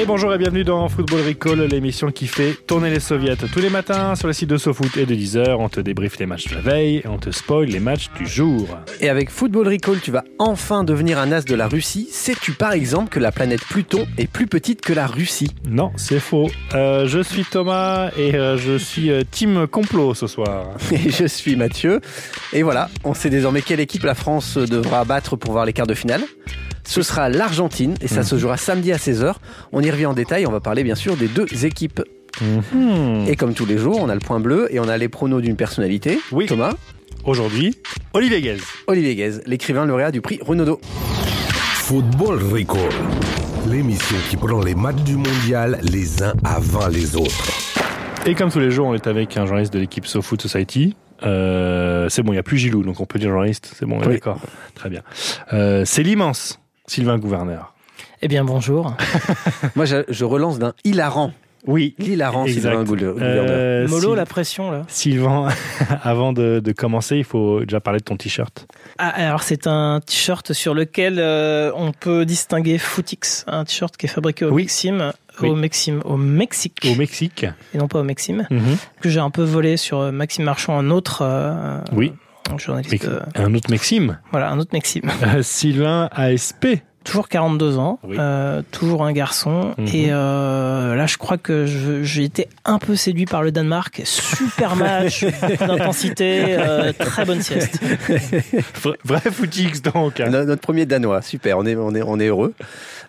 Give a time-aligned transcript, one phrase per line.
[0.00, 3.68] Et bonjour et bienvenue dans Football Recall, l'émission qui fait tourner les soviets tous les
[3.68, 5.60] matins sur le site de SoFoot et de Deezer.
[5.60, 8.26] On te débriefe les matchs de la veille et on te spoil les matchs du
[8.26, 8.68] jour.
[9.00, 12.08] Et avec Football Recall, tu vas enfin devenir un as de la Russie.
[12.10, 15.54] Sais-tu par exemple que la planète Pluton est plus petite que la Russie?
[15.68, 16.50] Non, c'est faux.
[16.74, 20.68] Euh, je suis Thomas et euh, je suis euh, team complot ce soir.
[20.92, 22.00] Et je suis Mathieu.
[22.54, 25.86] Et voilà, on sait désormais quelle équipe la France devra battre pour voir les quarts
[25.86, 26.22] de finale.
[26.92, 29.36] Ce sera l'Argentine et ça se jouera samedi à 16h.
[29.72, 32.02] On y revient en détail, on va parler bien sûr des deux équipes.
[32.42, 33.24] Mhm.
[33.28, 35.40] Et comme tous les jours, on a le point bleu et on a les pronos
[35.40, 36.18] d'une personnalité.
[36.32, 36.44] Oui.
[36.44, 36.74] Thomas,
[37.24, 37.74] Aujourd'hui,
[38.12, 38.58] Olivier Guez.
[38.88, 40.82] Olivier Guez, l'écrivain lauréat du prix Renaudot.
[41.76, 42.90] Football Recall.
[43.70, 47.52] L'émission qui prend les matchs du mondial les uns avant les autres.
[48.26, 50.94] Et comme tous les jours, on est avec un journaliste de l'équipe SoFoot Society.
[51.22, 53.72] Euh, c'est bon, il n'y a plus Gilou, donc on peut dire journaliste.
[53.78, 54.08] C'est bon, Oui.
[54.14, 54.40] d'accord.
[54.74, 55.00] Très bien.
[55.54, 57.74] Euh, c'est l'immense Sylvain Gouverneur.
[58.22, 58.94] Eh bien, bonjour.
[59.76, 61.32] Moi, je, je relance d'un hilarant.
[61.64, 62.44] Oui, L'hilarant.
[62.46, 63.14] Sylvain Gouverneur.
[63.20, 64.82] Euh, Mollo, Syl- la pression, là.
[64.88, 65.46] Sylvain,
[66.02, 68.66] avant de, de commencer, il faut déjà parler de ton t-shirt.
[68.98, 74.06] Ah, alors, c'est un t-shirt sur lequel euh, on peut distinguer Footix, un t-shirt qui
[74.06, 74.62] est fabriqué au Oui.
[74.64, 75.50] Maxime, Oui.
[75.50, 77.46] au Maxime, au Mexique, Au Mexique.
[77.74, 78.76] et non pas au Maxime, Mhm.
[79.00, 82.12] que j'ai un peu volé sur euh, Maxime Marchand, un autre euh, Oui.
[82.58, 84.18] Journaliste, euh, Un autre Maxime.
[84.30, 85.10] voilà, un autre Maxime.
[85.24, 86.66] Euh, Sylvain ASP.
[87.04, 88.16] Toujours 42 ans, Oui.
[88.18, 89.74] euh, toujours un garçon.
[89.78, 89.86] Mhm.
[89.92, 94.02] Et euh, là, je crois que j'ai été un peu séduit par le Danemark.
[94.04, 97.80] Super match, beaucoup d'intensité, euh, très bonne sieste.
[99.04, 100.20] Vrai, footix donc.
[100.20, 100.28] hein.
[100.30, 102.54] No- Notre premier danois, super, on est, on est, on est heureux.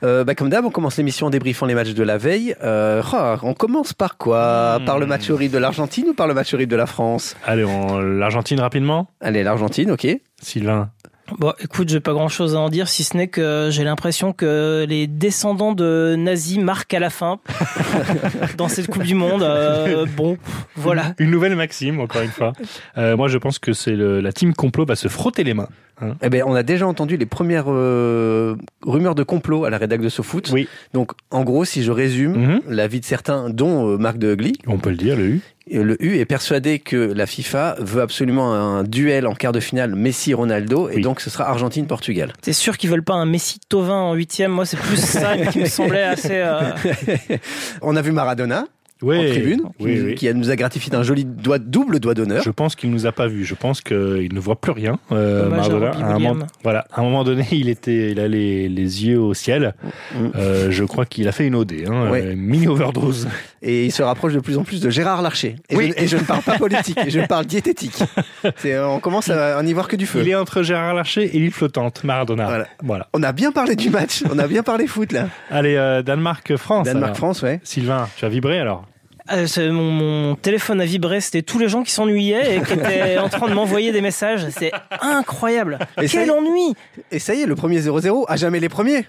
[0.03, 2.55] Euh, bah, comme d'hab, on commence l'émission en débriefant les matchs de la veille.
[2.63, 4.79] Euh, oh, on commence par quoi?
[4.79, 4.85] Hmm.
[4.85, 7.35] Par le match horrible de l'Argentine ou par le match horrible de la France?
[7.45, 9.07] Allez, on- l'Argentine rapidement?
[9.21, 10.07] Allez, l'Argentine, ok.
[10.41, 10.89] Sylvain.
[11.39, 14.33] Bon, écoute, j'ai pas grand chose à en dire, si ce n'est que j'ai l'impression
[14.33, 17.39] que les descendants de nazis marquent à la fin
[18.57, 19.41] dans cette Coupe du Monde.
[19.41, 20.37] Euh, bon,
[20.75, 21.13] voilà.
[21.19, 22.53] Une nouvelle Maxime, encore une fois.
[22.97, 25.67] Euh, moi, je pense que c'est le- la team complot va se frotter les mains.
[26.01, 26.13] hein.
[26.21, 28.55] Eh ben, on a déjà entendu les premières euh,
[28.85, 30.51] rumeurs de complot à la rédac de SoFoot.
[30.51, 30.67] Oui.
[30.93, 32.61] Donc, en gros, si je résume, Mhm.
[32.69, 35.35] l'avis de certains, dont euh, Marc de Hugly, On peut le dire, le U.
[35.35, 35.39] euh,
[35.71, 39.95] le U est persuadé que la FIFA veut absolument un duel en quart de finale
[39.95, 41.01] Messi-Ronaldo, et Oui.
[41.01, 42.33] donc ce sera Argentine-Portugal.
[42.41, 44.51] T'es sûr qu'ils veulent pas un Messi Tovin en huitième?
[44.51, 46.31] Moi, c'est plus ça qui me semblait assez.
[46.33, 46.71] euh,
[47.81, 48.65] On a vu Maradona
[49.03, 49.17] Oui.
[49.19, 50.15] en tribune, Oui, qui, oui.
[50.15, 52.41] qui nous a gratifié d'un joli doigt, double doigt d'honneur.
[52.43, 53.45] Je pense qu'il nous a pas vus.
[53.45, 54.97] Je pense qu'il ne voit plus rien.
[55.11, 55.91] Euh, Maradona.
[55.91, 56.85] À un moment, voilà.
[56.91, 59.75] À un moment donné, il était, il a les, les yeux au ciel.
[60.13, 60.17] Mm.
[60.35, 62.21] Euh, je crois qu'il a fait une OD, hein, Ouais.
[62.27, 63.27] euh, mini overdose.
[63.61, 65.55] Et il se rapproche de plus en plus de Gérard Larcher.
[65.69, 65.93] Et, Oui.
[65.97, 67.97] je, et je ne parle pas politique, je parle diététique.
[68.57, 70.19] C'est, on commence à, à n'y voir que du feu.
[70.21, 72.45] Il est entre Gérard Larcher et l'île flottante, Maradona.
[72.45, 72.67] Voilà.
[72.83, 73.07] Voilà.
[73.13, 75.27] On a bien parlé du match, on a bien parlé foot là.
[75.49, 76.85] Allez, euh, Danemark-France.
[76.85, 77.59] Danemark-France, ouais.
[77.63, 78.85] Sylvain, tu as vibré alors
[79.31, 82.73] euh, c'est- mon, mon téléphone a vibré, c'était tous les gens qui s'ennuyaient et qui
[82.73, 84.45] étaient en train de m'envoyer des messages.
[84.49, 85.79] C'est incroyable.
[86.01, 86.73] Et Quel est- ennui
[87.11, 89.05] Et ça y est, le premier 0-0, à jamais les premiers.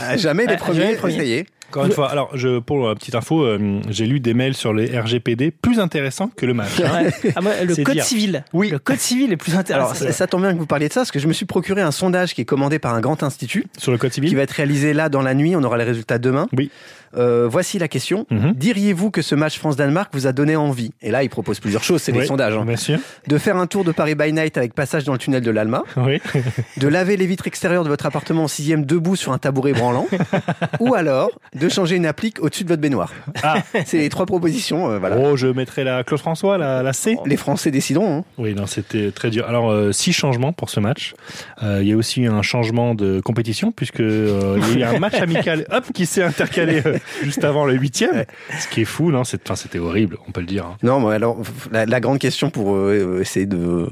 [0.00, 1.16] À jamais les premiers, jamais les premiers.
[1.16, 1.46] ça y est.
[1.70, 4.72] Encore une fois, alors je, pour la petite info, euh, j'ai lu des mails sur
[4.74, 6.78] les RGPD plus intéressants que le match.
[6.80, 7.04] hein.
[7.04, 7.32] Ouais.
[7.34, 8.04] Ah, moi, le code dire.
[8.04, 8.44] civil.
[8.52, 8.68] Oui.
[8.70, 9.94] Le code civil est plus Alors, intéressant.
[9.94, 11.80] ça, ça tombe bien que vous parliez de ça, parce que je me suis procuré
[11.80, 14.42] un sondage qui est commandé par un grand institut, sur le code qui civil va
[14.42, 15.56] être réalisé là dans la nuit.
[15.56, 16.46] On aura les résultats demain.
[16.56, 16.70] Oui.
[17.16, 18.26] Euh, voici la question.
[18.30, 18.52] Mhm.
[18.54, 20.92] Diriez-vous que ce match France-Danemark vous a donné envie?
[21.02, 22.56] Et là, il propose plusieurs choses, c'est des Oui, sondages.
[22.56, 22.64] hein.
[22.64, 22.98] Bien sûr.
[23.26, 25.82] De faire un tour de Paris by Night avec passage dans le tunnel de l'Alma,
[25.96, 26.20] Oui.
[26.76, 30.06] de laver les vitres extérieures de votre appartement en sixième debout sur un tabouret branlant,
[30.80, 33.12] ou alors de changer une applique au-dessus de votre baignoire.
[33.42, 33.62] Ah.
[33.86, 34.90] C'est les trois propositions.
[34.90, 35.16] euh, voilà.
[35.18, 37.16] Oh, je mettrai la Claude François, la, la C.
[37.26, 38.18] Les Français décideront.
[38.18, 38.24] hein.
[38.38, 39.46] Oui, non, c'était très dur.
[39.48, 41.14] Alors, euh, six changements pour ce match.
[41.62, 45.66] Il y a aussi un changement de compétition, puisque il y a un match amical
[45.70, 46.82] hop, qui s'est intercalé
[47.22, 48.24] juste avant le huitième.
[48.58, 50.66] Ce qui est fou, non enfin, C'était horrible, on peut le dire.
[50.66, 50.76] hein.
[50.82, 51.38] Non, mais alors
[51.72, 53.88] la, la grande question pour euh, essayer de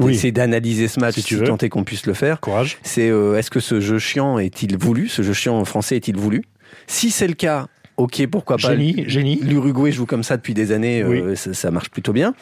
[0.00, 0.12] Oui.
[0.12, 1.44] d'essayer d'analyser ce match, Si si, tu veux.
[1.44, 2.78] tant qu'on puisse le faire, Courage.
[2.82, 6.42] c'est euh, est-ce que ce jeu chiant est-il voulu Ce jeu chiant français est-il voulu?
[6.86, 7.66] Si c'est le cas,
[7.96, 9.40] ok, pourquoi pas Génie, génie.
[9.42, 12.34] L'Uruguay joue comme ça depuis des années, euh, ça marche plutôt bien.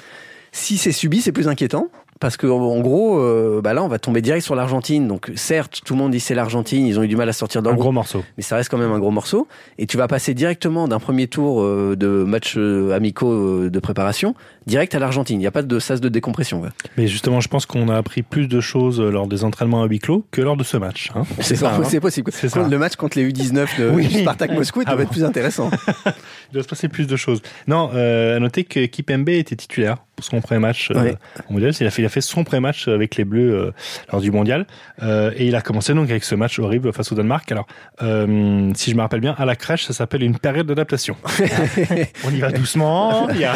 [0.53, 1.89] Si c'est subi, c'est plus inquiétant.
[2.21, 5.07] Parce que en gros, euh, bah là, on va tomber direct sur l'Argentine.
[5.09, 7.63] Donc, certes, tout le monde dit c'est l'Argentine, ils ont eu du mal à sortir
[7.63, 8.25] d'un Un gros, morceau.
[8.37, 9.47] mais ça reste quand même un gros morceau.
[9.79, 13.79] Et tu vas passer directement d'un premier tour euh, de matchs euh, amicaux euh, de
[13.79, 14.35] préparation
[14.67, 15.37] direct à l'Argentine.
[15.37, 16.63] Il n'y a pas de sas de décompression.
[16.97, 19.99] Mais justement, je pense qu'on a appris plus de choses lors des entraînements à huis
[19.99, 21.11] clos que lors de ce match.
[21.15, 21.23] hein.
[21.41, 21.83] C'est ça, hein.
[21.85, 22.31] c'est possible.
[22.35, 22.67] C'est ça.
[22.69, 24.11] Le match contre les U19 de Oui.
[24.21, 25.07] Spartak Moscou, Ah être bon.
[25.07, 25.71] plus intéressant.
[26.07, 27.41] Il doit se passer plus de choses.
[27.67, 31.15] Non, à noter que Kipembe était titulaire son premier match euh, Ouais.
[31.49, 31.73] au mondial.
[31.81, 33.71] Il a, fait, il a fait son pré-match avec les Bleus euh,
[34.13, 34.67] lors du mondial.
[35.03, 37.51] Euh, et il a commencé donc avec ce match horrible face au Danemark.
[37.53, 37.67] Alors,
[38.03, 41.17] euh, si je me rappelle bien, à la crèche, ça s'appelle une période d'adaptation.
[42.25, 43.29] On y va doucement.
[43.35, 43.55] Il y a,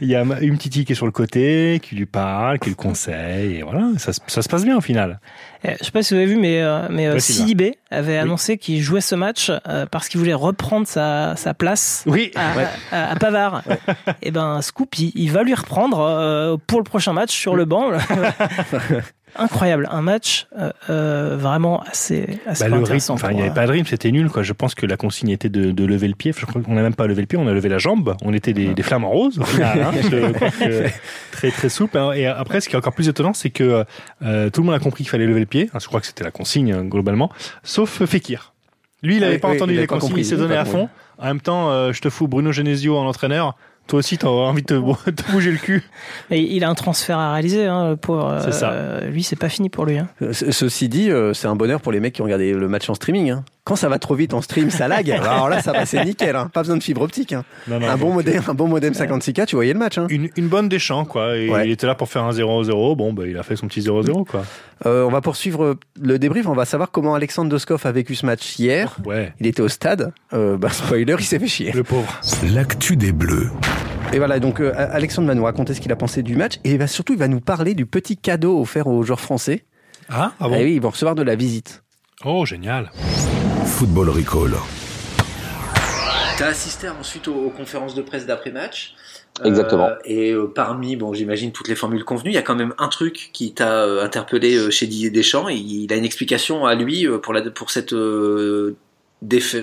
[0.00, 2.74] il y a une petite qui est sur le côté, qui lui parle, qui le
[2.74, 3.56] conseille.
[3.58, 5.20] Et voilà, ça, se- ça se passe bien au final.
[5.64, 7.20] Euh, Je sais pas si vous avez vu, mais, euh, mais euh, Ouais.
[7.20, 12.02] Sidibé avait annoncé qu'il jouait ce match euh, parce qu'il voulait reprendre sa, sa place
[12.06, 12.32] Oui.
[12.34, 12.52] à,
[12.90, 13.62] à- à Pavard.
[14.22, 17.64] Et ben Scoop, il, il va lui reprendre euh, pour le prochain match sur le
[17.64, 17.90] banc.
[19.36, 23.14] Incroyable, un match euh, euh, vraiment assez, assez Bah, intéressant.
[23.14, 24.44] enfin, il n'y avait pas de rythme, c'était nul, quoi.
[24.44, 26.32] Je pense que la consigne était de, de lever le pied.
[26.36, 28.14] Je crois qu'on n'a même pas levé le pied, on a levé la jambe.
[28.22, 29.90] On était des, des flamants roses, final, hein.
[30.60, 30.88] Que
[31.32, 31.98] très, très souple.
[31.98, 32.12] hein.
[32.12, 33.84] Et après, ce qui est encore plus étonnant, c'est que
[34.22, 35.68] euh, tout le monde a compris qu'il fallait lever le pied.
[35.74, 37.28] Hein, Je crois que c'était la consigne, globalement.
[37.64, 38.52] Sauf Fekir.
[39.02, 40.64] Lui, il n'avait Oui, pas oui, entendu il les consignes, compris, il s'est donné à
[40.64, 40.88] fond.
[41.18, 43.56] En même temps, euh, je te fous Bruno Genesio en entraîneur.
[43.86, 45.82] Toi aussi, t'as envie de te, te bouger le cul.
[46.30, 47.96] Et il a un transfert à réaliser, hein,
[48.52, 48.70] ça.
[48.72, 49.98] Euh, lui, c'est pas fini pour lui.
[49.98, 50.08] Hein.
[50.32, 52.88] Ce- Ceci dit, euh, c'est un bonheur pour les mecs qui ont regardé le match
[52.88, 53.30] en streaming.
[53.30, 53.44] hein.
[53.66, 55.10] Quand ça va trop vite en stream, ça lag.
[55.10, 56.36] Alors là, ça va, c'est nickel.
[56.36, 56.50] hein.
[56.52, 57.32] Pas besoin de fibre optique.
[57.32, 57.44] hein.
[57.66, 59.96] Non, non, Un bon modem, un bon modem 56K, tu voyais le match.
[59.96, 60.06] hein.
[60.10, 61.34] Une, une bonne des champs, quoi.
[61.38, 61.66] Et Ouais.
[61.66, 62.94] il était là pour faire un 0-0.
[62.94, 64.44] Bon, bah, il a fait son petit 0-0, quoi.
[64.84, 66.46] Euh, on va poursuivre le débrief.
[66.46, 68.96] On va savoir comment Alexandre Doskov a vécu ce match hier.
[69.06, 69.32] Ouais.
[69.40, 70.12] Il était au stade.
[70.34, 71.72] Euh, bah, spoiler, il s'est fait chier.
[71.72, 72.20] Le pauvre.
[72.52, 73.50] L'actu des Bleus.
[74.12, 76.72] Et voilà, donc euh, Alexandre va nous raconter ce qu'il a pensé du match et
[76.72, 79.64] il va surtout il va nous parler du petit cadeau offert aux joueurs français.
[80.10, 81.82] Ah, ah bon Eh oui, ils vont recevoir de la visite.
[82.24, 82.90] Oh, génial.
[83.74, 84.52] Football Recall.
[86.38, 88.94] T'as assisté ensuite aux, aux conférences de presse d'après-match.
[89.44, 89.88] Exactement.
[89.88, 92.72] Euh, et euh, parmi, bon, j'imagine toutes les formules convenues, il y a quand même
[92.78, 95.48] un truc qui t'a euh, interpellé euh, chez Didier Deschamps.
[95.48, 98.76] Et il a une explication à lui euh, pour la pour cette euh,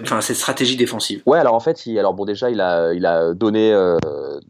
[0.03, 1.21] enfin cette stratégie défensive.
[1.25, 3.97] Ouais, alors en fait, il, alors bon, déjà, il a, il a donné euh,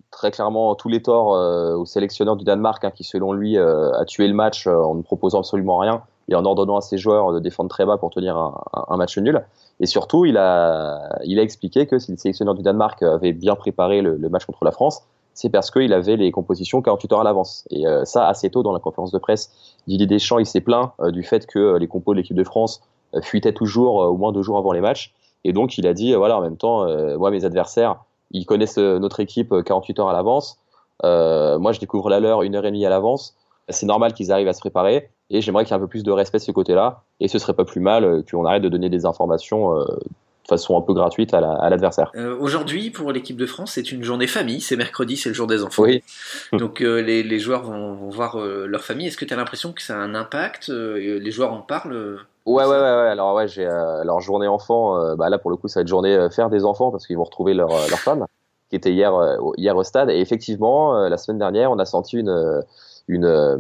[0.10, 3.92] très clairement tous les torts euh, au sélectionneur du Danemark, hein, qui selon lui euh,
[3.92, 6.98] a tué le match euh, en ne proposant absolument rien et en ordonnant à ses
[6.98, 9.44] joueurs de défendre très bas pour tenir un, match nul.
[9.80, 14.18] Et surtout, il a, expliqué que si le sélectionneur du Danemark avait bien préparé le,
[14.30, 15.02] match contre la France,
[15.34, 17.66] c'est parce qu'il avait les compositions 48 heures à l'avance.
[17.70, 20.92] Et euh, ça, assez tôt dans la conférence de presse, Didier Deschamps, il s'est plaint
[21.00, 22.82] euh, du fait que euh, les compos de l'équipe de France
[23.24, 25.14] fuitaient toujours au moins deux jours avant les matchs.
[25.44, 26.86] Et donc, il a dit, voilà, en même temps,
[27.18, 27.98] moi, mes adversaires,
[28.32, 30.58] ils connaissent notre équipe euh, 48 heures à l'avance.
[31.04, 33.36] Moi, je découvre la leur une heure et demie à l'avance.
[33.70, 35.10] C'est normal qu'ils arrivent à se préparer.
[35.30, 37.04] Et j'aimerais qu'il y ait un peu plus de respect de ce côté-là.
[37.22, 40.48] Et ce serait pas plus mal euh, qu'on arrête de donner des informations euh, de
[40.50, 42.12] façon un peu gratuite à la- à l'adversaire.
[42.16, 44.60] Euh, Aujourd'hui, pour l'équipe de France, c'est une journée famille.
[44.60, 45.84] C'est mercredi, c'est le jour des enfants.
[45.84, 46.04] oui.
[46.52, 49.08] Donc euh, les, les joueurs vont, vont voir euh, leur famille.
[49.08, 52.64] Est-ce que tu as l'impression que ça a un impact Les joueurs en parlent Ouais,
[52.66, 53.08] ouais, ouais, ouais.
[53.10, 55.16] Alors, ouais, j'ai leur journée enfant.
[55.16, 57.24] bah là, pour le coup, ça va être journée faire des enfants parce qu'ils vont
[57.24, 58.26] retrouver leur, leur femme
[58.72, 60.10] qui était hier, au- hier au stade.
[60.10, 62.64] Et effectivement, la semaine dernière, on a senti une,
[63.12, 63.58] une, euh,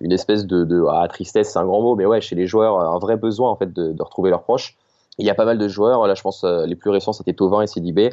[0.00, 2.78] une espèce de, de ah, tristesse, c'est un grand mot, mais ouais, chez les joueurs,
[2.80, 4.76] un vrai besoin en fait de, de retrouver leurs proches.
[5.18, 6.06] Il y a pas mal de joueurs.
[6.06, 8.12] Là, je pense euh, les plus récents, c'était Tovin et Sidibé.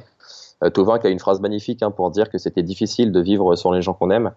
[0.63, 3.55] Euh, Tovin qui a une phrase magnifique hein, pour dire que c'était difficile de vivre
[3.55, 4.31] sans les gens qu'on aime.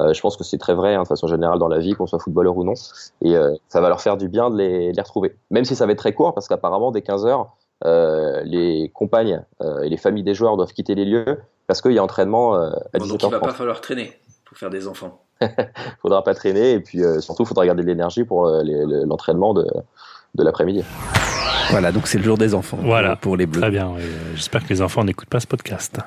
[0.00, 2.06] Euh, je pense que c'est très vrai hein, de façon générale dans la vie, qu'on
[2.06, 2.74] soit footballeur ou non.
[3.20, 5.36] Et euh, ça va leur faire du bien de les, de les retrouver.
[5.50, 7.54] Même si ça va être très court, parce qu'apparemment, dès 15 heures,
[7.84, 11.92] euh, les compagnes euh, et les familles des joueurs doivent quitter les lieux parce qu'il
[11.92, 13.40] y a entraînement euh, à bon, Donc il va 17h30.
[13.40, 15.23] pas falloir traîner pour faire des enfants.
[16.02, 18.62] faudra pas traîner et puis euh, surtout, faudra garder de l'énergie pour euh,
[19.06, 19.66] l'entraînement de,
[20.34, 20.82] de l'après-midi.
[21.70, 23.10] Voilà, donc c'est le jour des enfants Voilà.
[23.16, 23.60] pour, pour les bleus.
[23.60, 23.90] Très bien.
[23.96, 24.02] oui.
[24.34, 25.98] J'espère que les enfants n'écoutent pas ce podcast.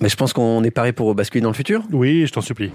[0.00, 1.82] Mais je pense qu'on est paré pour basculer dans le futur?
[1.92, 2.70] Oui, je t'en supplie.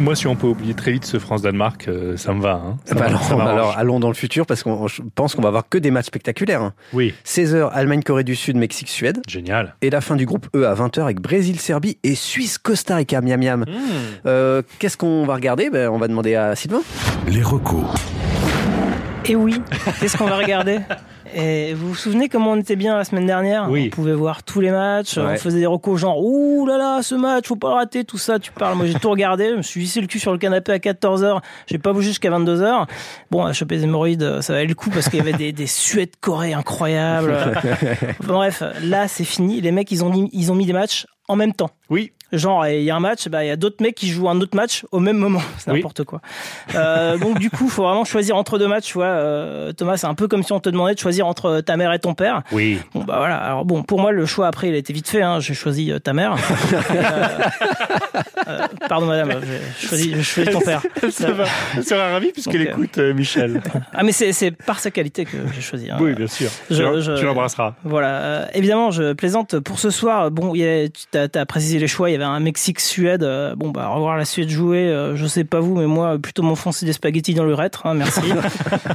[0.00, 2.52] Moi, si on peut oublier très vite ce France-Danemark, euh, ça me va.
[2.52, 2.76] hein.
[2.86, 3.52] Ça Bah va- alors, ça m'arrange.
[3.52, 6.06] alors, allons dans le futur parce qu'on je pense qu'on va avoir que des matchs
[6.06, 6.62] spectaculaires.
[6.62, 6.72] hein.
[6.94, 9.20] Oui, 16h, Allemagne-Corée du Sud, Mexique-Suède.
[9.28, 9.74] génial.
[9.82, 13.60] Et la fin du groupe E à 20h avec Brésil-Serbie et Suisse-Costa Rica, miam miam.
[13.60, 13.66] Hmm.
[14.26, 15.68] Euh, Qu'est-ce qu'on va regarder?
[15.68, 16.80] Ben, On va demander à Sylvain.
[17.28, 17.84] Les recos.
[19.26, 19.60] Et oui,
[20.00, 20.78] qu'est-ce qu'on va regarder?
[21.34, 23.88] Et vous vous souvenez comment on était bien la semaine dernière Oui.
[23.92, 25.34] On pouvait voir tous les matchs, Ouais.
[25.34, 28.18] on faisait des recos genre ouh là là, ce match, faut pas le rater, tout
[28.18, 28.76] ça, tu parles.
[28.76, 31.40] Moi j'ai tout regardé, je me suis vissé le cul sur le canapé à 14h,
[31.66, 32.86] j'ai pas bougé jusqu'à 22h.
[33.30, 35.52] Bon, à choper des hémorroïdes, euh, ça valait le coup parce qu'il y avait des,
[35.52, 37.34] des suettes corées incroyables.
[38.20, 41.06] Enfin, bref, là c'est fini, les mecs ils ont, mis, ils ont mis des matchs
[41.28, 41.70] en même temps.
[41.90, 42.12] Oui.
[42.32, 44.40] Genre, il y a un match, bah, il y a d'autres mecs qui jouent un
[44.40, 45.42] autre match au même moment.
[45.58, 45.78] C'est Oui.
[45.78, 46.20] n'importe quoi.
[46.74, 49.06] Euh, donc, du coup, faut vraiment choisir entre deux matchs, tu vois.
[49.06, 51.92] Euh, Thomas, c'est un peu comme si on te demandait de choisir entre ta mère
[51.92, 52.42] et ton père.
[52.52, 52.78] Oui.
[52.94, 53.36] Bon, bah voilà.
[53.36, 55.22] Alors, bon, pour moi, le choix après, il a été vite fait.
[55.22, 55.40] Hein.
[55.40, 56.36] J'ai choisi euh, ta mère.
[56.90, 57.38] Euh,
[58.48, 59.30] euh, pardon, madame.
[59.80, 60.82] J'ai choisi, j'ai choisi ton père.
[61.10, 61.44] Ça va.
[61.76, 63.62] Elle sera ravie puisqu'elle euh, écoute euh, Michel.
[63.94, 65.90] Ah, mais c'est, c'est par sa qualité que j'ai choisi.
[65.90, 65.96] hein.
[66.00, 66.50] Oui, bien sûr.
[66.70, 67.74] Je- je- tu l'embrasseras.
[67.84, 68.08] Voilà.
[68.08, 70.30] Euh, évidemment, je plaisante pour ce soir.
[70.30, 72.10] Bon, il tu as, précisé les choix.
[72.10, 73.22] Il y avait un Mexique-Suède.
[73.22, 76.42] Euh, Bon, bah, revoir la Suède jouer, euh, je sais pas vous, mais moi, plutôt
[76.42, 77.86] m'enfoncer des spaghettis dans l'urètre.
[77.86, 78.20] Hein, merci.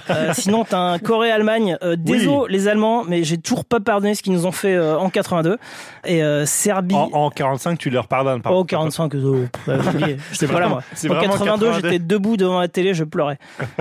[0.09, 1.77] Euh, sinon, t'as un Corée-Allemagne.
[1.81, 4.97] Euh, désolé, les Allemands, mais j'ai toujours pas pardonné ce qu'ils nous ont fait euh,
[4.97, 5.57] en 82.
[6.05, 6.93] Et euh, Serbie.
[6.95, 8.41] En, en 45, tu leur pardonnes.
[8.41, 8.67] par Oh, contre.
[8.69, 10.17] 45, euh, pff, ouais, j'ai oublié.
[10.31, 10.83] J'étais pas là, moi.
[10.93, 11.73] C'est En vraiment 82, 82.
[11.89, 13.37] j'étais debout devant la télé, je pleurais.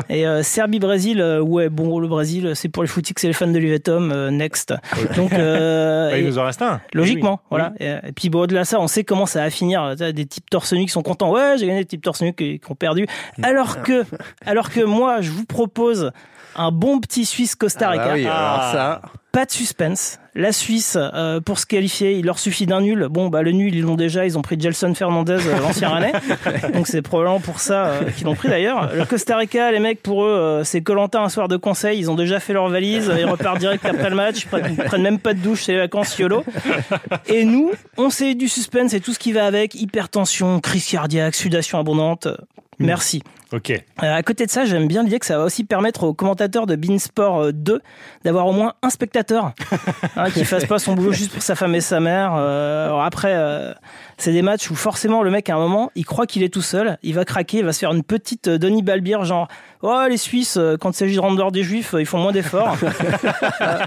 [0.08, 3.46] Et euh, Serbie-Brésil, euh, ouais, bon, le Brésil, c'est pour les footiques, c'est les fans
[3.46, 4.74] de l'Uvetom, euh, next.
[5.16, 6.80] Donc, euh, Bah, il nous en reste un.
[6.94, 7.46] Logiquement, Oui.
[7.50, 7.72] voilà.
[7.80, 9.96] Et, et puis bon, au-delà de ça, on sait comment ça va finir.
[9.96, 11.30] Des types torse nu qui sont contents.
[11.32, 13.06] Ouais, j'ai gagné des types torse nu qui, qui ont perdu.
[13.42, 14.04] Alors que,
[14.46, 16.12] alors que moi, je vous propose
[16.56, 18.04] un bon petit Suisse Costa Ah Rica.
[18.06, 18.70] bah oui, alors Ah.
[18.72, 19.02] ça.
[19.32, 20.18] Pas de suspense.
[20.36, 23.06] La Suisse, euh, pour se qualifier, il leur suffit d'un nul.
[23.08, 24.26] Bon, bah le nul, ils l'ont déjà.
[24.26, 26.12] Ils ont pris Gelson Fernandez, euh, l'ancien Rennais.
[26.74, 28.92] Donc c'est probablement pour ça euh, qu'ils l'ont pris d'ailleurs.
[28.92, 32.00] Le Costa Rica, les mecs, pour eux, euh, c'est Colantin un soir de conseil.
[32.00, 33.12] Ils ont déjà fait leur valise.
[33.16, 34.42] Ils repartent direct après le match.
[34.42, 35.62] Ils prennent, prennent même pas de douche.
[35.64, 36.44] C'est les vacances YOLO.
[37.26, 39.76] Et nous, on sait du suspense et tout ce qui va avec.
[39.76, 42.26] Hypertension, crise cardiaque, sudation abondante.
[42.80, 43.22] Merci.
[43.54, 43.70] Ok.
[43.70, 46.66] Euh, à côté de ça, j'aime bien l'idée que ça va aussi permettre aux commentateurs
[46.66, 47.80] de Beansport euh, 2
[48.24, 49.52] d'avoir au moins un spectateur
[50.16, 52.32] hein, qui fasse pas son boulot juste pour sa femme et sa mère.
[52.36, 53.72] Euh, alors après, euh,
[54.18, 56.62] c'est des matchs où forcément le mec à un moment, il croit qu'il est tout
[56.62, 59.48] seul, il va craquer, il va se faire une petite euh, Denis Balbir genre
[59.82, 62.18] oh les Suisses euh, quand il s'agit de rendre dehors des Juifs, euh, ils font
[62.18, 62.76] moins d'efforts.
[63.60, 63.78] Euh,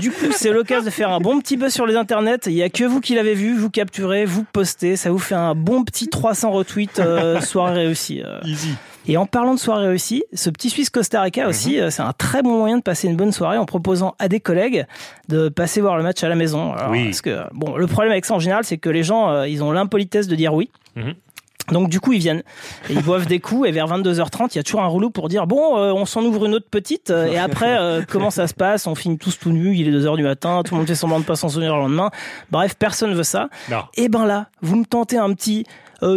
[0.00, 2.38] du coup, c'est l'occasion de faire un bon petit buzz sur les internets.
[2.46, 5.34] Il y a que vous qui l'avez vu, vous capturez, vous postez, ça vous fait
[5.34, 8.22] un bon petit 300 retweets, euh, soirée réussie.
[8.24, 8.40] euh.
[8.44, 8.74] Easy.
[9.10, 12.12] Et en parlant de soirée réussie, ce petit Suisse Costa Rica aussi, euh, c'est un
[12.12, 14.86] très bon moyen de passer une bonne soirée en proposant à des collègues
[15.28, 16.74] de passer voir le match à la maison.
[16.74, 17.04] Alors, Oui.
[17.06, 19.64] Parce que bon, le problème avec ça en général, c'est que les gens, euh, ils
[19.64, 20.70] ont l'impolitesse de dire oui.
[20.94, 21.14] Mhm.
[21.72, 22.42] Donc du coup ils viennent
[22.88, 25.28] et ils boivent des coups et vers 22h30 il y a toujours un rouleau pour
[25.28, 28.46] dire bon euh, on s'en ouvre une autre petite euh, et après euh, comment ça
[28.46, 28.86] se passe?
[28.86, 31.20] On finit tous tout nus il est 2h du matin tout le monde fait semblant
[31.20, 32.10] de pas s'en souvenir le lendemain
[32.50, 33.82] bref personne veut ça Non.
[33.98, 35.66] et ben là, vous me tentez un petit.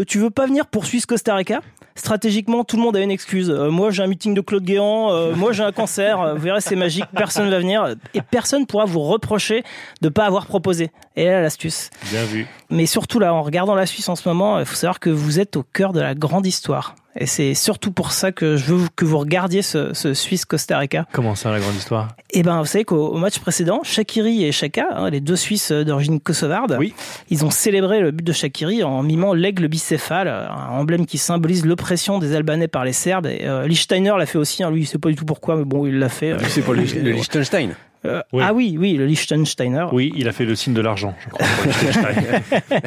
[0.07, 1.59] tu veux pas venir pour Suisse Costa Rica?
[1.95, 3.49] Stratégiquement, tout le monde a une excuse.
[3.49, 5.11] Euh, moi, j'ai un meeting de Claude Guéant.
[5.11, 6.19] euh, moi, j'ai un cancer.
[6.21, 7.05] euh, vous verrez, c'est magique.
[7.15, 9.63] Personne va venir et personne pourra vous reprocher
[10.01, 10.91] de pas avoir proposé.
[11.15, 11.89] Et là, l'astuce.
[12.11, 12.47] Bien vu.
[12.69, 15.39] Mais surtout là, en regardant la Suisse en ce moment, il faut savoir que vous
[15.39, 16.95] êtes au cœur de la grande histoire.
[17.19, 20.77] Et c'est surtout pour ça que je veux que vous regardiez ce, ce Suisse Costa
[20.77, 21.05] Rica.
[21.11, 22.09] Comment ça, la grande histoire?
[22.31, 25.73] Et ben, vous savez qu'au au match précédent, Shakiri et Chaka, hein, les deux Suisses
[25.73, 26.93] d'origine kosovarde, Oui.
[27.29, 31.65] ils ont célébré le but de Shakiri en mimant l'aigle bicéphale, un emblème qui symbolise
[31.65, 33.25] l'oppression des Albanais par les Serbes.
[33.27, 34.63] Et euh, Lichtsteiner l'a fait aussi.
[34.63, 36.31] Hein, lui, il sait pas du tout pourquoi, mais bon, il l'a fait.
[36.31, 37.71] euh, C'est pour le, le Liechtenstein.
[38.05, 38.43] Euh, Oui.
[38.45, 39.85] Ah oui, oui, le Liechtensteiner.
[39.91, 41.47] Oui, il a fait le signe de l'argent, je crois.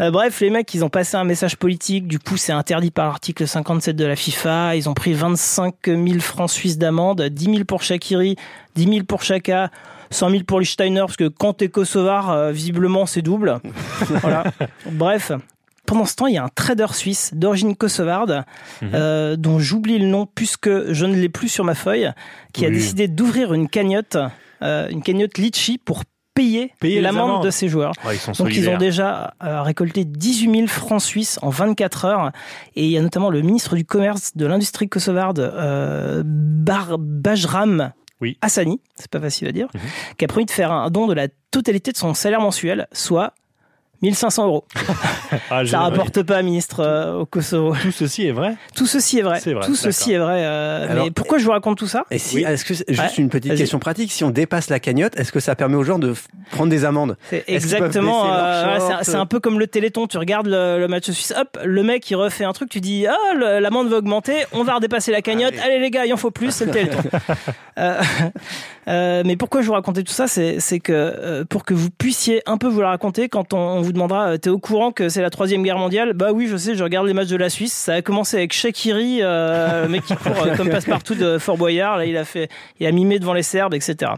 [0.00, 2.08] Euh, bref, les mecs, ils ont passé un message politique.
[2.08, 4.74] Du coup, c'est interdit par l'article 57 de la FIFA.
[4.74, 8.34] Ils ont pris 25 000 francs suisses d'amende, 10 000 pour Shakiri,
[8.74, 9.70] 10 000 pour Chaka.
[10.10, 13.60] 100 000 pour Lichtsteiner, parce que quand t'es kosovar, euh, visiblement, c'est double.
[14.20, 14.44] voilà.
[14.90, 15.32] Bref.
[15.86, 18.44] Pendant ce temps, il y a un trader suisse d'origine kosovarde,
[18.82, 22.10] euh, dont j'oublie le nom puisque je ne l'ai plus sur ma feuille,
[22.52, 24.16] qui a décidé d'ouvrir une cagnotte,
[24.62, 26.02] euh, une cagnotte litchi pour
[26.34, 27.92] payer, l'amende de ses joueurs.
[28.04, 32.04] Ouais, ils sont Donc ils ont déjà euh, récolté 18 000 francs suisses en 24
[32.06, 32.32] heures.
[32.74, 35.52] Et il y a notamment le ministre du Commerce de l'industrie kosovarde,
[36.24, 38.38] Bar Bajram Oui.
[38.40, 39.80] Hassani, c'est pas facile à dire, Mhm.
[40.18, 43.34] qui a promis de faire un don de la totalité de son salaire mensuel, soit
[44.04, 44.64] 1500 euros.
[45.50, 47.74] Ah, Ça rapporte pas, ministre, euh, au Kosovo.
[47.82, 49.40] Tout ceci est vrai Tout ceci est vrai.
[49.40, 50.44] Tout ceci est vrai.
[50.44, 52.44] euh, Alors, mais pourquoi je vous raconte tout ça Et si, Oui.
[52.46, 55.32] est-ce que c'est- juste Ouais, une petite question pratique, si on dépasse la cagnotte, est-ce
[55.32, 56.14] que ça permet aux gens de
[56.52, 57.16] prendre des amendes?
[57.30, 58.32] C'est exactement.
[58.32, 60.06] euh, c'est un- peu comme le Téléthon.
[60.06, 63.06] Tu regardes le, le match suisse, hop, le mec il refait un truc, tu dis
[63.08, 65.54] ah le- l'amende va augmenter, on va redépasser la cagnotte.
[65.64, 67.02] Allez les gars, il en faut plus, c'est le Téléthon.
[68.88, 72.42] Euh, mais pourquoi je vous racontais tout ça, c'est que euh, pour que vous puissiez
[72.46, 75.08] un peu vous la raconter quand on, on vous demandera, euh, t'es au courant que
[75.08, 76.12] c'est la troisième guerre mondiale?
[76.12, 77.72] Bah oui, je sais, je regarde les matchs de la Suisse.
[77.72, 81.56] Ça a commencé avec Shakiri, euh, le mec qui court euh, comme passe-partout de Fort
[81.56, 81.98] Boyard.
[81.98, 82.48] Là, il a fait,
[82.80, 84.12] il a mimé devant les Serbes, etc.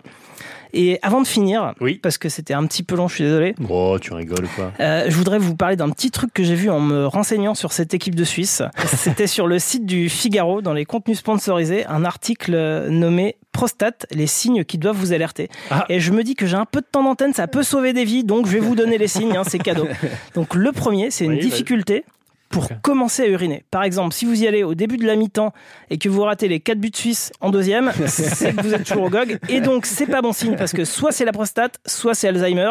[0.72, 1.98] Et avant de finir, Oui.
[2.02, 3.54] parce que c'était un petit peu long, je suis désolé.
[3.70, 4.72] Oh, tu rigoles quoi?
[4.80, 7.72] Euh, je voudrais vous parler d'un petit truc que j'ai vu en me renseignant sur
[7.72, 8.62] cette équipe de Suisse.
[8.86, 14.26] C'était sur le site du Figaro, dans les contenus sponsorisés, un article nommé Prostate, les
[14.26, 15.48] signes qui doivent vous alerter.
[15.70, 15.84] Ah.
[15.88, 18.04] Et je me dis que j'ai un peu de temps d'antenne, ça peut sauver des
[18.04, 19.86] vies, donc je vais vous donner les signes, hein, c'est cadeau.
[20.34, 21.48] Donc le premier, c'est une Oui, vas-y.
[21.50, 22.04] difficulté
[22.48, 23.64] pour commencer à uriner.
[23.70, 25.52] Par exemple, si vous y allez au début de la mi-temps
[25.90, 29.04] et que vous ratez les 4 buts suisses en deuxième, c'est que vous êtes toujours
[29.04, 29.38] au GOG.
[29.48, 32.70] Et donc, c'est pas bon signe parce que soit c'est la prostate, soit c'est Alzheimer.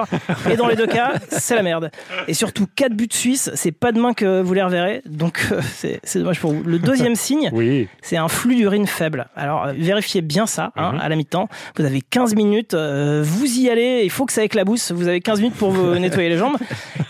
[0.50, 1.92] Et dans les deux cas, c'est la merde.
[2.28, 5.02] Et surtout, 4 buts suisses, c'est pas demain que vous les reverrez.
[5.06, 6.64] Donc, euh, c'est dommage pour vous.
[6.64, 7.88] Le deuxième signe, Oui.
[8.02, 9.28] c'est un flux d'urine faible.
[9.36, 11.00] Alors, euh, vérifiez bien ça hein, Mhm.
[11.02, 11.50] à la mi-temps.
[11.78, 14.92] Vous avez 15 minutes, euh, vous y allez, il faut que ça éclabousse.
[14.92, 16.58] Vous avez 15 minutes pour vous nettoyer les jambes.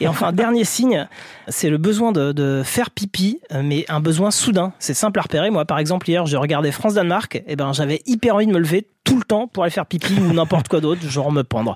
[0.02, 1.08] Et enfin, dernier signe,
[1.48, 4.74] c'est le besoin de, de faire pipi, euh, mais un besoin soudain.
[4.80, 5.50] C'est simple à repérer.
[5.52, 8.88] Moi, par exemple, hier, je regardais France-Danemark, et ben, j'avais hyper envie de me lever
[9.04, 11.75] tout le temps pour aller faire pipi ou n'importe quoi d'autre, genre me pendre.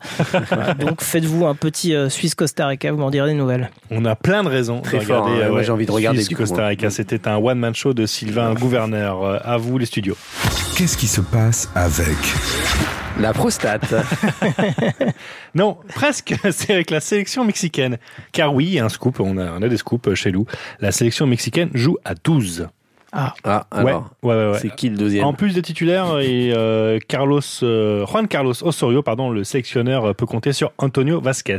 [0.49, 0.73] Voilà.
[0.79, 3.69] Donc, faites-vous un petit euh, Suisse-Costa Rica, vous m'en direz des nouvelles.
[3.91, 5.43] On a plein de raisons Très de fort, regarder.
[5.43, 5.55] hein.
[5.55, 6.67] euh, j'ai envie de regarder, Suisse du coup, Costa moi.
[6.67, 9.45] Rica, c'était un one-man show de Sylvain Gouverneur.
[9.47, 10.17] À vous les studios.
[10.75, 12.17] Qu'est-ce qui se passe avec
[13.19, 13.93] La prostate.
[15.55, 16.35] Non, presque.
[16.51, 17.97] C'est avec la sélection mexicaine.
[18.31, 19.19] Car oui, il y a un scoop.
[19.19, 20.45] On a, on a des scoops chez nous.
[20.79, 22.67] La sélection mexicaine joue à 12.
[23.11, 24.51] Ah, Ah, alors, ouais, ouais.
[24.51, 24.59] ouais.
[24.61, 29.01] c'est qui le deuxième En plus des titulaires, et euh, Carlos, euh, Juan Carlos Osorio,
[29.01, 31.57] pardon, le sélectionneur euh, peut compter sur Antonio Vasquez.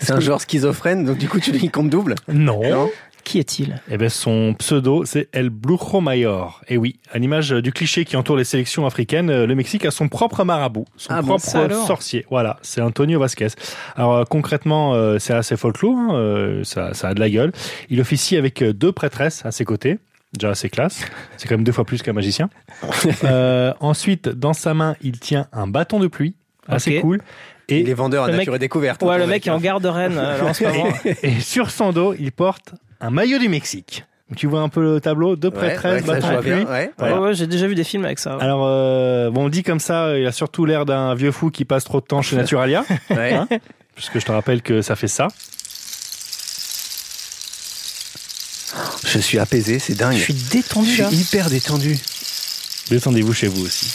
[0.00, 2.60] C'est un joueur schizophrène, donc du coup, tu lui comptes double Non.
[2.62, 2.90] Non
[3.24, 6.60] qui est-il Eh ben, son pseudo, c'est El Brujo Mayor.
[6.68, 9.90] Et oui, à l'image du cliché qui entoure les sélections africaines, euh, le Mexique a
[9.90, 11.40] son propre marabout, son Ah propre
[11.86, 12.26] sorcier.
[12.30, 13.48] Voilà, c'est Antonio Vasquez.
[13.96, 17.52] Alors euh, concrètement, euh, c'est assez folklore, hein, ça, ça a de la gueule.
[17.90, 19.98] Il officie avec deux prêtresses à ses côtés.
[20.32, 21.02] Déjà assez classe.
[21.36, 22.48] C'est quand même deux fois plus qu'un magicien.
[23.24, 26.34] Euh, ensuite, dans sa main, il tient un bâton de pluie.
[26.68, 27.02] Assez Ok.
[27.02, 27.20] cool.
[27.68, 29.02] Il Et, est vendeur à mec- nature et découverte.
[29.02, 30.88] Ouais, hein, le mec est en garde de Rennes euh, en ce moment.
[31.22, 34.04] et sur son dos, il porte un maillot du Mexique.
[34.34, 36.64] Tu vois un peu le tableau, ouais, de bien, pluie.
[36.64, 36.90] ouais.
[36.96, 37.20] Voilà.
[37.20, 38.36] Ouais, ouais, j'ai déjà vu des films avec ça.
[38.38, 38.42] ouais.
[38.42, 41.50] Alors, euh, bon, on le dit comme ça, il a surtout l'air d'un vieux fou
[41.50, 43.34] qui passe trop de temps chez Naturalia, Ouais.
[43.34, 43.46] Hein
[43.94, 45.28] puisque je te rappelle que ça fait ça.
[49.06, 50.16] Je suis apaisé, c'est dingue.
[50.16, 51.08] Je suis détendu Je là.
[51.10, 51.98] suis hyper détendu.
[52.88, 53.86] Détendez-vous chez vous aussi.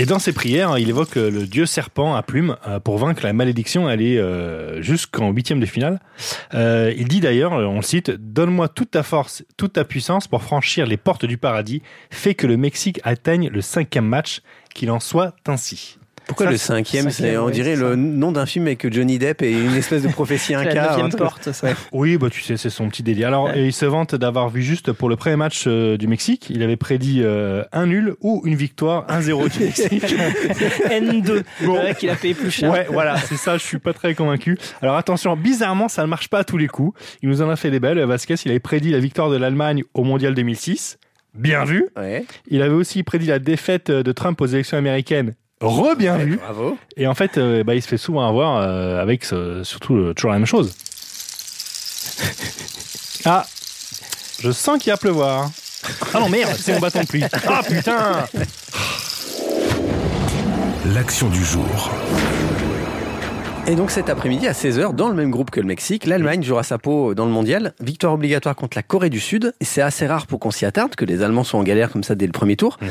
[0.00, 3.32] Et dans ses prières, il évoque le dieu serpent à plumes euh, pour vaincre la
[3.32, 5.98] malédiction, aller euh, jusqu'en huitième de finale.
[6.54, 10.44] Euh, il dit d'ailleurs, on le cite, Donne-moi toute ta force, toute ta puissance pour
[10.44, 15.00] franchir les portes du paradis, fais que le Mexique atteigne le cinquième match, qu'il en
[15.00, 15.98] soit ainsi.
[16.28, 17.96] Pourquoi Ça, le cinquième, c'est, cinquième, on ouais, dirait le ça.
[17.96, 20.96] nom d'un film avec Johnny Depp et une espèce de prophétie C'est inca.
[20.96, 21.70] la porte, ça.
[21.90, 23.28] Oui, bah tu sais, c'est son petit délire.
[23.28, 23.66] Alors, Ouais.
[23.66, 26.76] il se vante d'avoir vu juste pour le premier match euh, du Mexique, il avait
[26.76, 30.04] prédit euh, un nul ou une victoire 1-0 du Mexique.
[30.90, 31.42] N2.
[31.64, 31.74] Bon.
[31.76, 32.70] Le mec, il a payé plus cher.
[32.70, 34.58] Ouais, voilà, c'est ça, je suis pas très convaincu.
[34.82, 36.98] Alors attention, bizarrement, ça ne marche pas à tous les coups.
[37.22, 37.98] Il nous en a fait des belles.
[38.04, 40.98] Vasquez, il avait prédit la victoire de l'Allemagne au Mondial 2006.
[41.34, 41.86] Bien vu.
[41.96, 42.24] Ouais.
[42.48, 45.34] Il avait aussi prédit la défaite de Trump aux élections américaines.
[45.60, 46.36] Re-bien Ouais, vu.
[46.36, 46.78] Bravo.
[46.96, 50.14] Et en fait, euh, bah, il se fait souvent avoir euh, avec ce- surtout euh,
[50.14, 50.72] toujours la même chose.
[53.24, 53.44] Ah,
[54.40, 55.50] je sens qu'il va pleuvoir.
[56.14, 57.24] Ah non, merde, c'est mon bâton de pluie.
[57.48, 58.26] Ah putain
[60.94, 61.90] l'action du jour
[63.70, 66.62] Et donc cet après-midi à 16h, dans le même groupe que le Mexique, l'Allemagne jouera
[66.62, 67.74] sa peau dans le mondial.
[67.80, 69.52] Victoire obligatoire contre la Corée du Sud.
[69.60, 72.02] Et c'est assez rare pour qu'on s'y attarde, que les Allemands soient en galère comme
[72.02, 72.78] ça dès le premier tour.
[72.80, 72.88] Mhm.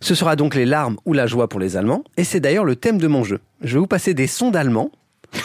[0.00, 2.04] Ce sera donc les larmes ou la joie pour les Allemands.
[2.18, 3.40] Et c'est d'ailleurs le thème de mon jeu.
[3.62, 4.90] Je vais vous passer des sons d'Allemands.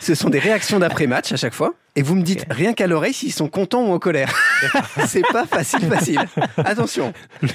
[0.00, 1.74] Ce sont des réactions d'après-match à chaque fois.
[1.96, 4.32] Et vous me dites rien qu'à l'oreille s'ils sont contents ou en colère.
[5.08, 6.20] c'est pas facile, facile.
[6.58, 7.12] Attention.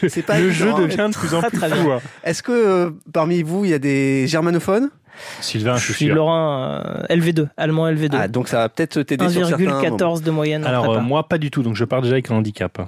[0.09, 1.91] C'est pas Le évident, jeu devient de plus en plus fou.
[1.91, 2.01] hein.
[2.23, 4.89] Est-ce que euh, parmi vous, il y a des germanophones?
[5.41, 6.15] Sylvain, je Je suis suis sûr.
[6.15, 8.09] Laurent euh, LV2, allemand LV2.
[8.13, 9.81] Ah, donc ça va peut-être t'aider sur certains moments.
[9.81, 10.63] 1,14 de moyenne.
[10.63, 12.79] en Alors, euh, moi, pas du tout, donc je pars déjà avec un handicap.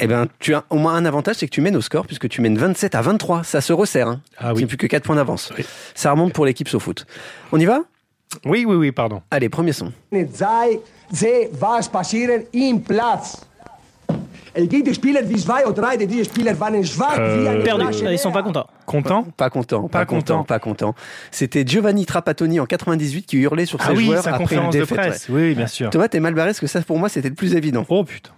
[0.00, 2.28] Eh ben, tu as au moins un avantage, c'est que tu mènes au score, puisque
[2.28, 3.44] tu mènes 27 à 23.
[3.44, 4.08] Ça se resserre.
[4.08, 4.20] Hein.
[4.38, 4.64] Ah Il n'y oui.
[4.64, 5.52] a plus que 4 points d'avance.
[5.56, 5.64] Oui.
[5.94, 7.06] Ça remonte pour l'équipe foot.
[7.52, 7.80] On y va?
[8.44, 9.22] Oui, oui, oui, pardon.
[9.30, 9.92] Allez, premier son.
[14.94, 17.84] Spieler wie zwei oder drei, Spieler waren schwach wie eine Perdu.
[17.84, 18.66] Flasche Ah, Ils sont pas contents.
[18.86, 20.44] Content Pas content, pas, Pas content, content.
[20.44, 20.94] pas content.
[21.30, 24.66] C'était Giovanni Trapattoni en 98 qui hurlait sur ses Ah oui, joueurs sa après une
[24.70, 24.98] de défaite.
[24.98, 25.28] presse.
[25.28, 25.34] ouais.
[25.48, 25.90] Oui, bien sûr.
[25.90, 27.84] Thomas, t'es mal barré parce que ça, pour moi, c'était le plus évident.
[27.88, 28.30] Oh putain.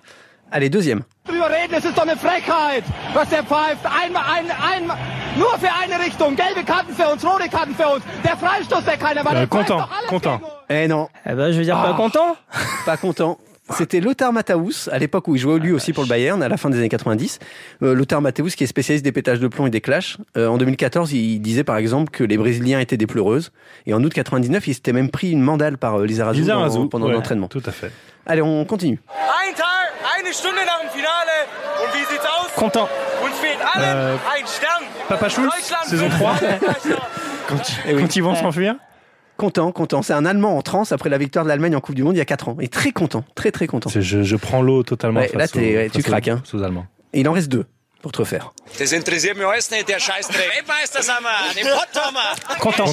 [0.51, 1.03] Allez, deuxième.
[1.27, 3.85] Drüber reden, es ist doch eine Frechheit, was der pfeift.
[3.85, 4.97] Einmal, ein, einmal,
[5.37, 6.37] nur für eine Richtung.
[6.37, 8.03] Gelbe Karten für uns, rote Karten für uns.
[8.25, 10.41] Der Freistoß wäre keiner, weil Euh, der pfeift content, content.
[10.69, 11.97] Eh non, Eh ben, je veux dire, pas Ah.
[11.97, 12.37] content.
[12.87, 13.39] pas content.
[13.71, 16.57] C'était Lothar Matthaus, à l'époque où il jouait lui aussi pour le Bayern, à la
[16.57, 17.41] fin des années 90.
[17.83, 20.19] Euh, Lothar Matthaus, qui est spécialiste des pétages de plomb et des clashs.
[20.37, 23.51] Euh, en 2014, il disait par exemple que les Brésiliens étaient des pleureuses.
[23.87, 26.61] Et en août 99, il s'était même pris une mandale par euh, Lizarazu Lisa dans-
[26.61, 27.49] Razou, pendant ouais, l'entraînement.
[27.49, 27.91] Tout à fait.
[28.25, 29.01] Allez, on continue.
[32.57, 32.89] Content.
[33.79, 34.17] Euh.
[35.09, 35.51] Papa Schulz,
[35.87, 36.35] saison wird 3.
[36.41, 36.95] Weltmeister.
[37.89, 38.03] Eh oui.
[38.03, 38.77] Quand ils vont s'enfuir
[39.37, 40.03] Content, content.
[40.03, 42.19] C'est un Allemand en transe après la victoire de l'Allemagne en Coupe du Monde il
[42.19, 42.57] y a 4 ans.
[42.61, 43.91] Et très content, très très content.
[43.91, 45.21] Je, je prends l'eau totalement.
[45.21, 46.43] Ouais, face là, t'es- aux- ouais, tu face craques, hein.
[46.55, 46.87] aux Allemands.
[47.13, 47.67] Et il en reste deux
[48.03, 48.53] pour te refaire.
[51.57, 51.75] Wir.
[52.61, 52.85] Content.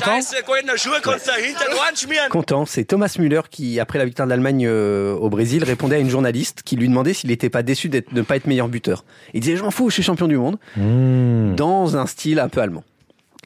[2.29, 5.99] Content, c'est Thomas Müller qui, après la victoire de l'Allemagne euh, au Brésil, répondait à
[5.99, 8.67] une journaliste qui lui demandait s'il n'était pas déçu d'être- de ne pas être meilleur
[8.69, 9.05] buteur.
[9.33, 11.55] Il disait, je m'en fous, je suis champion du monde, Mmh.
[11.55, 12.83] dans un style un peu allemand.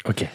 [0.07, 0.25] Ok.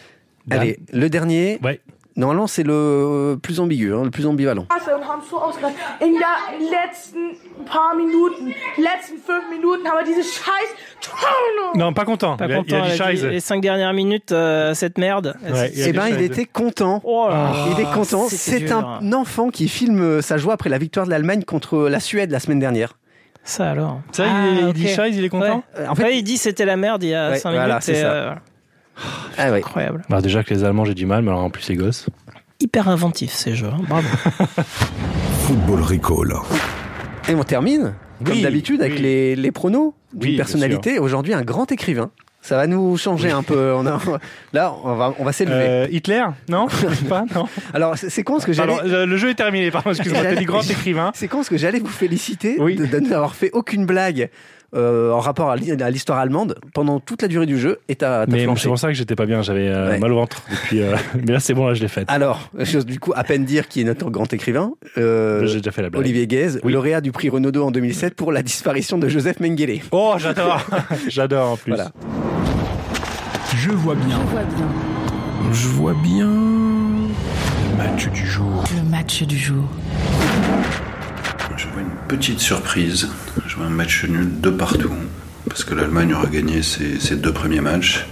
[0.51, 1.79] Allez, le dernier, Ouais.
[2.15, 4.65] Normalement c'est le plus ambigu, hein, le plus ambivalent.
[4.69, 5.73] Klasse und haben so ausgedacht.
[6.01, 10.69] In der letzten paar Minuten, letzten fünf Minuten haben wir diese scheiß
[11.01, 11.77] Tonne.
[11.79, 12.37] Non, pas content.
[12.37, 12.77] Pas il, a, content.
[12.77, 13.31] il a dit elle a dit, Scheisse.
[13.31, 15.35] les cinq dernières minutes, euh, cette merde.
[15.43, 17.01] Ouais, il a Eh dit ben, il était content.
[17.03, 18.27] Oh là là, Il est content.
[18.29, 21.89] c'était C'est un enfant qui filme euh, sa joie après la victoire de l'Allemagne contre
[21.89, 22.93] la Suède la semaine dernière.
[23.43, 23.99] Ça alors.
[24.13, 24.89] Ça, il, Ah, il dit ok.
[24.93, 25.79] Scheisse, il est content Ouais.
[25.81, 27.67] Euh, En fait, Ouais, il dit c'était la merde il y a Ouais, 5 voilà,
[27.67, 27.83] minutes.
[27.83, 28.11] c'est et, ça.
[28.13, 28.33] euh,
[29.37, 29.57] ah ouais.
[29.59, 30.03] incroyable.
[30.09, 32.07] Bah, Déjà que les Allemands, j'ai du mal, mais alors en plus les gosses.
[32.59, 33.67] Hyper inventif ces jeux.
[33.67, 33.81] hein.
[33.87, 34.07] Bravo.
[35.47, 36.33] Football Recall.
[37.29, 39.01] Et on termine, comme Oui, d'habitude, avec oui.
[39.01, 40.99] les, les pronos d'une Oui, personnalité.
[40.99, 42.11] Aujourd'hui, un grand écrivain.
[42.41, 43.73] Ça va nous changer un peu.
[43.73, 43.99] On a-
[44.53, 45.55] là, on va, on va s'élever.
[45.65, 46.67] Euh, Hitler Non?
[47.09, 47.47] Pas Non.
[47.73, 48.75] Alors, c'est con parce que j'allais.
[48.83, 50.21] Euh, le jeu est terminé, pardon, excuse-moi.
[50.21, 51.11] T'as dit grand écrivain.
[51.15, 52.75] C'est con parce que j'allais vous féliciter Oui.
[52.75, 54.29] de, de n'avoir fait aucune blague
[54.75, 57.95] euh, en rapport à l'hi- à l'histoire allemande pendant toute la durée du jeu et
[57.95, 59.99] t'as t'as Mais c'est pour ça que j'étais pas bien, j'avais euh, Ouais.
[59.99, 60.81] mal au ventre depuis.
[60.81, 62.05] euh, Mais là, c'est bon, là, je l'ai faite.
[62.09, 64.71] Alors, j'ose du coup à peine dire qui est notre grand écrivain.
[64.97, 66.01] Euh, J'ai déjà fait la blague.
[66.01, 66.27] Olivier
[66.63, 66.71] Oui.
[66.73, 69.79] lauréat du prix Renaudot en 2007 pour la disparition de Joseph Mengele.
[69.91, 70.65] Oh, j'adore
[71.07, 71.73] J'adore en plus.
[71.73, 71.91] Voilà.
[73.55, 74.19] Je vois bien.
[75.51, 76.27] Je vois bien.
[76.27, 78.63] Le match du jour.
[78.75, 79.63] Le match du jour.
[81.57, 83.09] Je vois une petite surprise.
[83.47, 84.93] Je vois un match nul de partout.
[85.47, 88.05] Parce que l'Allemagne aura gagné ses, ses deux premiers matchs.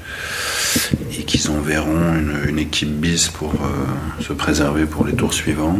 [1.17, 5.79] Et qu'ils enverront une, une équipe bis pour euh, se préserver pour les tours suivants.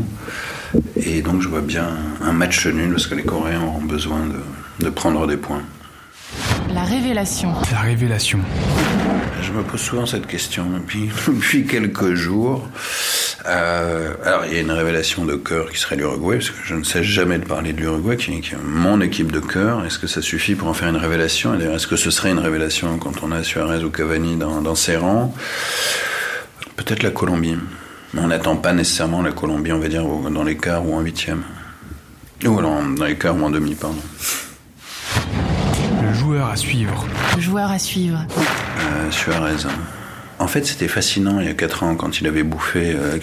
[0.96, 1.90] Et donc je vois bien
[2.22, 5.64] un match nul parce que les Coréens auront besoin de, de prendre des points.
[6.74, 7.54] La révélation.
[7.72, 8.40] La révélation.
[9.42, 12.68] Je me pose souvent cette question depuis, depuis quelques jours.
[13.48, 16.76] Euh, alors, il y a une révélation de cœur qui serait l'Uruguay, parce que je
[16.76, 19.84] ne sais jamais de parler de l'Uruguay, qui, qui est mon équipe de cœur.
[19.86, 21.60] Est-ce que ça suffit pour en faire une révélation?
[21.60, 24.96] Est-ce que ce serait une révélation quand on a Suarez ou Cavani dans, dans ses
[24.96, 25.34] rangs?
[26.76, 27.58] Peut-être la Colombie.
[28.14, 31.00] Mais on n'attend pas nécessairement la Colombie, on va dire, dans les quarts ou en
[31.00, 31.44] huitième.
[32.46, 34.02] Ou alors, dans les quarts ou en demi, pardon.
[36.04, 37.08] Le joueur à suivre.
[37.36, 38.20] Le joueur à suivre.
[38.38, 39.68] Euh, Suarez.
[40.42, 43.20] En fait, c'était fascinant il y a 4 ans quand il avait bouffé euh.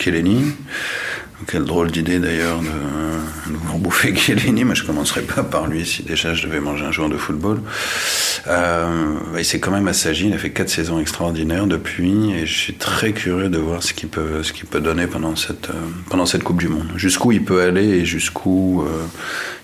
[1.46, 5.84] Quelle drôle d'idée d'ailleurs de, de vouloir bouffer Chiellini, mais je commencerai pas par lui
[5.84, 7.60] si déjà je devais manger un joueur de football.
[8.46, 12.58] Euh, il s'est quand même assagi, il a fait quatre saisons extraordinaires depuis, et je
[12.58, 15.74] suis très curieux de voir ce qu'il peut, ce qu'il peut donner pendant cette, euh,
[16.10, 16.92] pendant cette Coupe du Monde.
[16.96, 19.04] Jusqu'où il peut aller et jusqu'où euh,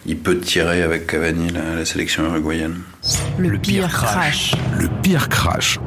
[0.07, 2.81] il peut tirer avec Cavani la, la sélection uruguayenne.
[3.39, 4.55] Le, pire, crash.
[4.79, 5.79] Le pire crash.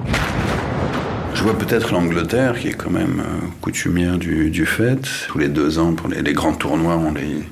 [1.37, 5.07] Je vois peut-être l'Angleterre, qui est quand même euh, coutumière du, du fait.
[5.27, 7.43] Tous les deux ans, pour les, les grands tournois, on, les,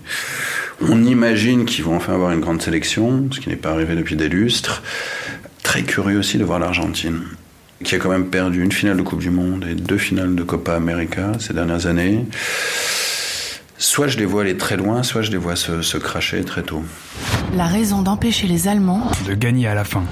[0.82, 4.16] on imagine qu'ils vont enfin avoir une grande sélection, ce qui n'est pas arrivé depuis
[4.16, 4.82] des lustres.
[5.62, 7.22] Très curieux aussi de voir l'Argentine,
[7.84, 10.42] qui a quand même perdu une finale de Coupe du Monde et deux finales de
[10.42, 12.26] Copa América ces dernières années.
[13.78, 16.64] Soit je les vois aller très loin, soit je les vois se, se cracher très
[16.64, 16.84] tôt.
[17.56, 19.12] La raison d'empêcher les Allemands.
[19.28, 20.04] De gagner à la fin.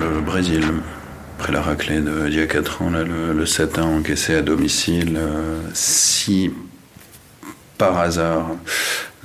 [0.00, 0.64] Le Brésil,
[1.42, 4.42] après la raclée de- d'il y a 4 ans, là, le, le 7-1 encaissé à
[4.42, 6.52] domicile, euh, si
[7.78, 8.46] par hasard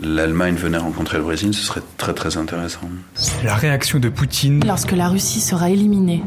[0.02, 2.90] l'Allemagne venait rencontrer le Brésil, ce serait très très intéressant.
[3.44, 4.64] La réaction de Poutine.
[4.66, 6.24] Lorsque la Russie sera éliminée.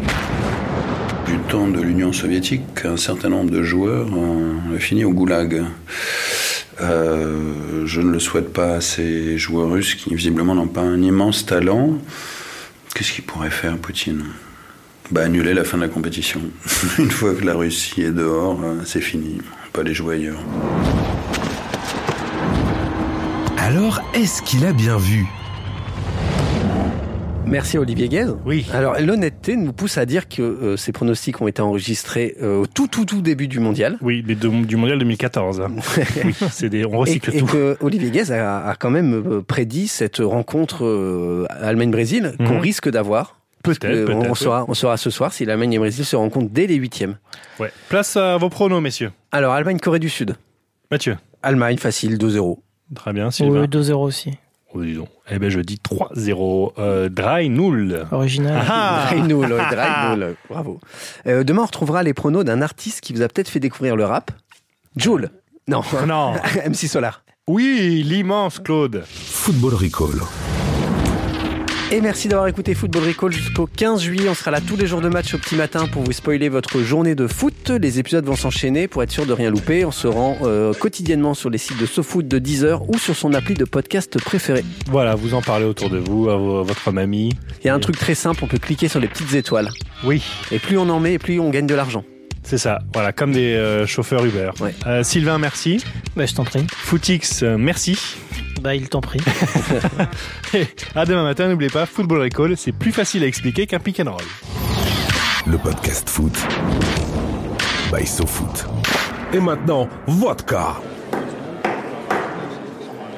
[1.27, 5.65] Du temps de l'Union soviétique, un certain nombre de joueurs ont fini au goulag.
[6.81, 11.03] Euh, je ne le souhaite pas à ces joueurs russes qui visiblement n'ont pas un
[11.03, 11.99] immense talent.
[12.95, 14.23] Qu'est-ce qu'il pourrait faire, Poutine?
[15.11, 16.41] Bah, Annuler la fin de la compétition.
[16.99, 19.39] Une fois que la Russie est dehors, euh, c'est fini.
[19.39, 20.41] On peut Pas les jouer ailleurs.
[23.59, 25.27] Alors, est-ce qu'il a bien vu?
[27.47, 28.27] Merci Olivier Guez.
[28.47, 28.65] Oui.
[28.73, 32.67] Alors l'honnêteté nous pousse à dire que euh, ces pronostics ont été enregistrés euh, au
[32.69, 33.99] tout tout tout début du mondial.
[34.03, 35.61] Oui, mais de- du mondial 2014.
[35.61, 35.73] hein.
[36.25, 37.47] oui, c'est des, on Et, recycle et tout.
[37.47, 42.61] que Olivier Guez a, a quand même euh, prédit cette rencontre euh, Allemagne-Brésil qu'on Mhm.
[42.61, 43.40] risque d'avoir.
[43.63, 46.17] Peut-être, Euh, peut-être, on, saura, on saura ce soir si l'Allemagne et le Brésil se
[46.17, 47.17] rencontrent dès les huitièmes.
[47.59, 47.71] Ouais.
[47.89, 49.13] Place à vos pronos, messieurs.
[49.33, 50.37] Alors Allemagne-Corée du Sud.
[50.91, 51.17] Mathieu.
[51.43, 52.59] Allemagne facile 2-0.
[52.95, 53.61] Très bien, Sylvain.
[53.63, 54.33] Oui, 2-0 aussi.
[54.73, 55.09] Oh, dis donc.
[55.31, 56.73] Eh ben, je dis 3-0.
[56.79, 58.07] Euh, Dry Null.
[58.13, 58.65] Original.
[58.69, 60.81] Ah Dry Null, ouais, Dry Null, bravo.
[61.27, 64.05] Euh, demain, on retrouvera les pronos d'un artiste qui vous a peut-être fait découvrir le
[64.05, 64.31] rap.
[64.97, 65.31] Joule.
[65.69, 65.83] Non.
[66.07, 66.35] Non.
[66.67, 67.23] MC Solar.
[67.49, 69.03] Oui, l'immense Claude.
[69.07, 70.21] Football Recall.
[71.93, 74.29] Et merci d'avoir écouté Football Recall jusqu'au 15 juillet.
[74.29, 76.81] On sera là tous les jours de match au petit matin pour vous spoiler votre
[76.83, 77.69] journée de foot.
[77.71, 79.85] Les épisodes vont s'enchaîner pour être sûr de rien louper.
[79.85, 83.35] On se rend euh, quotidiennement sur les sites de SoFoot de Deezer ou sur son
[83.35, 84.65] appli de podcast préféré.
[84.87, 87.33] Voilà, vous en parlez autour de vous, à, vo- à votre mamie.
[87.65, 89.69] Il y a un truc très simple, on peut cliquer sur les petites étoiles.
[90.05, 90.23] Oui.
[90.53, 92.05] Et plus on en met, plus on gagne de l'argent.
[92.45, 94.51] C'est ça, voilà, comme des euh, chauffeurs Uber.
[94.61, 94.75] Ouais.
[94.87, 95.83] Euh, Sylvain, merci.
[96.17, 96.65] Bah, je t'en prie.
[96.73, 97.99] Footix, euh, merci.
[98.61, 99.21] Bah, il t'en prie.
[100.95, 104.11] À demain matin, n'oubliez pas, Football Recall, c'est plus facile à expliquer qu'un pick and
[104.11, 104.23] roll.
[105.47, 106.35] Le podcast foot.
[107.93, 108.67] By SoFoot.
[109.33, 110.75] Et maintenant, vodka.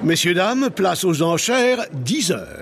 [0.05, 2.62] Messieurs, dames, place aux enchères, 10 heures.